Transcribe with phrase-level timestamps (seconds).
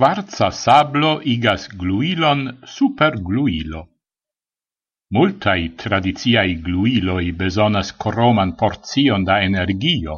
[0.00, 3.80] Quarza sablo igas gluilon super gluilo.
[5.12, 10.14] Multai tradiziai gluiloi besonas croman porzion da energio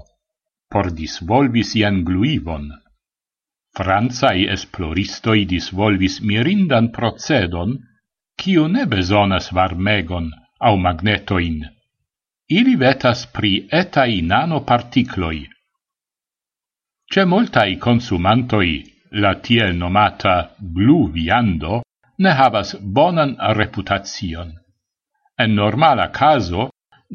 [0.71, 2.69] por disvolvi sian gluivon.
[3.79, 7.75] Franzai esploristoi disvolvis mirindan procedon,
[8.39, 10.31] kiu ne besonas varmegon
[10.61, 11.59] au magnetoin.
[12.61, 13.53] Ili vetas pri
[13.83, 15.43] etai nanoparticloi.
[17.13, 21.83] Ce multai consumantoi la tiel nomata blu viando
[22.19, 24.53] ne havas bonan reputacion.
[25.39, 26.71] En normala caso,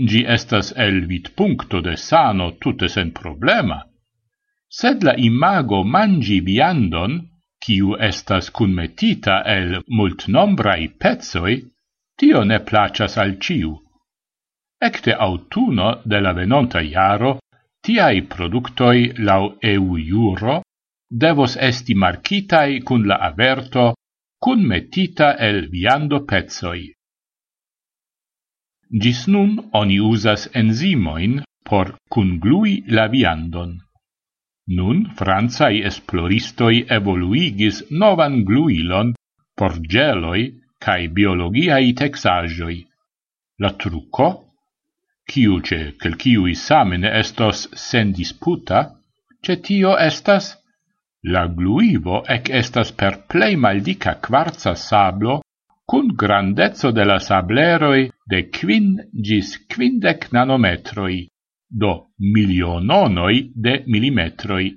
[0.09, 3.80] gi estas el vit puncto de sano tutte sen problema,
[4.70, 7.22] sed la imago mangi viandon,
[7.63, 11.55] kiu estas cunmetita el multnombrai pezzoi,
[12.17, 13.73] tio ne placas al ciu.
[14.88, 17.39] Ecte autuno de la venonta iaro,
[17.81, 20.61] tiai productoi lau EU iuro
[21.09, 23.95] devos esti marcitai cun la averto
[24.43, 26.83] cun metita el viando pezzoi.
[29.02, 33.72] Gis nun oni usas enzimoin por cun glui la viandon.
[34.77, 39.14] Nun franzai esploristoi evoluigis novan gluilon
[39.58, 40.44] por geloi
[40.83, 42.77] cae biologiai texagioi.
[43.59, 44.27] La trucco,
[45.30, 48.80] ciuce, quelciui samene estos sen disputa,
[49.44, 50.53] ce tio estas
[51.26, 55.42] La gluivo ec estas per plei maldica quarza sablo
[55.88, 61.28] cun grandezzo de la sableroi de quin gis quindec nanometroi,
[61.70, 64.68] do miliononoi de millimetroi.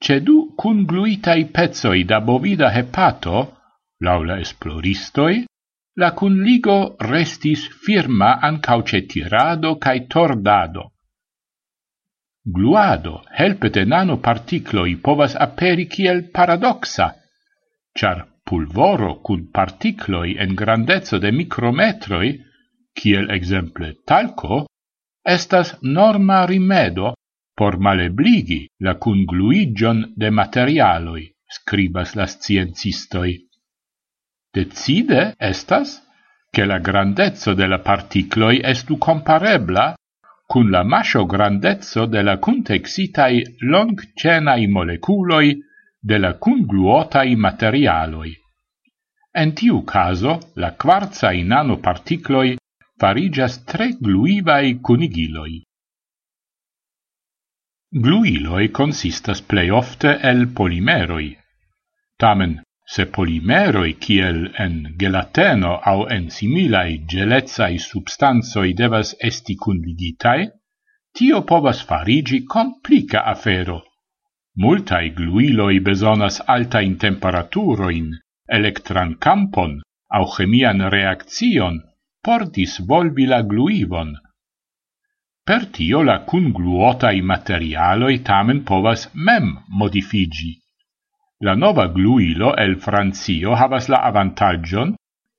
[0.00, 3.58] Cedu cun gluitai pezoi da bovida hepato,
[4.00, 5.44] laula esploristoi,
[5.96, 10.89] la cun ligo restis firma ancauce tirado cae tordado
[12.56, 17.08] gluado helpe de nanoparticloi povas aperi kiel paradoxa,
[17.98, 22.30] char pulvoro cun particloi en grandezzo de micrometroi,
[22.98, 24.66] kiel exemple talco,
[25.24, 27.14] estas norma rimedo
[27.54, 31.24] por malebligi la congluigion de materialoi,
[31.58, 33.36] scribas las sciencistoi.
[34.52, 36.00] Decide estas
[36.50, 39.94] che la grandezzo de la particloi estu comparebla
[40.50, 43.36] cun la mascio grandezzo de la contexitai
[43.72, 45.48] long-cenai moleculoi
[46.10, 48.32] de la congluotai materialoi.
[49.42, 52.56] En tiu caso, la quarzai nanoparticloi
[53.00, 55.60] farigias tre gluivai cunigiloi.
[58.04, 61.28] Gluiloi consistas plei ofte el polimeroi.
[62.16, 62.58] Tamen,
[62.94, 70.46] se polimeroi kiel en gelateno au en similai gelezai substanzoi devas esti cunligitae,
[71.16, 73.78] tio povas farigi complica afero.
[74.62, 78.08] Multai gluiloi besonas altain temperaturoin,
[78.58, 79.76] electran campon
[80.18, 81.78] au chemian reaccion
[82.24, 84.10] por disvolvi la gluivon.
[85.46, 90.52] Per tio la cungluotai materialoi tamen povas mem modifigi
[91.42, 94.90] La nova gluilo el Francio havas la avantagion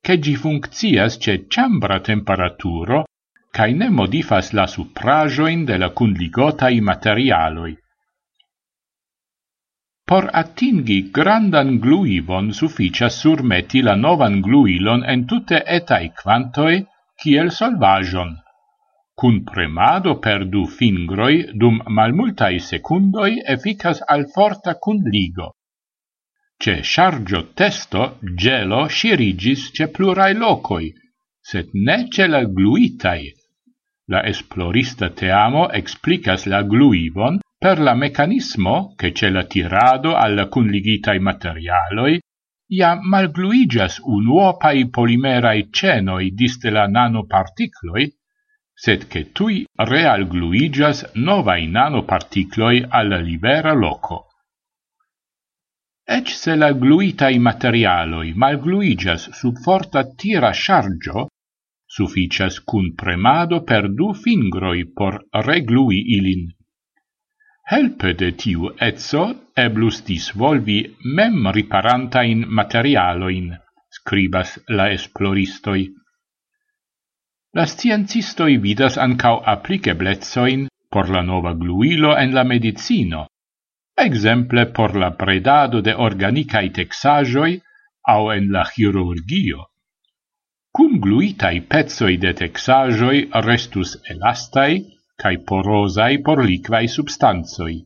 [0.02, 3.04] che gi funccias ce chambra temperaturo
[3.56, 7.76] cae ne modifas la suprajoin de la cunligotai materialoi.
[10.08, 16.84] Por atingi grandan gluivon sufficias surmeti la novan gluilon en tutte etai quantoi
[17.14, 18.36] kiel solvajon.
[19.14, 25.52] Cun premado per du fingroi dum malmultai secundoi efficas al forta cunligo.
[26.62, 30.92] Ce chargio testo gelo shirigis ce plurai locoi,
[31.40, 33.32] sed ne ce la gluitai.
[34.12, 41.18] La esplorista teamo explicas la gluivon per la mecanismo che ce la tirado alla cunligitai
[41.18, 42.20] materialoi
[42.78, 48.06] ia malgluigas unuopai polimerai cenoi diste la nanoparticloi,
[48.72, 54.28] sed che tui realgluigas novai nanoparticloi alla libera loco.
[56.04, 61.28] Ec se la gluitai materialoi malgluigas sub forta tira chargio,
[61.86, 66.48] sufficias cun premado per du fingroi por reglui ilin.
[67.70, 69.22] Helpe de tiu etso
[69.54, 73.52] eblus disvolvi mem riparantain materialoin,
[73.98, 75.86] scribas la esploristoi.
[77.54, 83.26] La sciencistoi vidas ancau appliceblezzoin por la nova gluilo en la medicino,
[83.96, 87.60] exemple por la predado de organicae texajoi
[88.14, 89.68] au en la chirurgio.
[90.72, 94.74] Cum gluitai pezzoi de texajoi restus elastai
[95.22, 97.76] cae porosai por liquai substanzoi.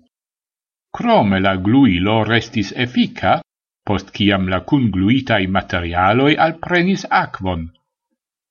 [0.96, 3.40] Crome la gluilo restis effica,
[3.84, 7.66] post ciam la cungluitai materialoi alprenis aquon,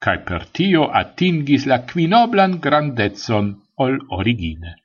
[0.03, 3.47] cae per tio attingis la quinoblan grandezon
[3.85, 4.75] ol origine.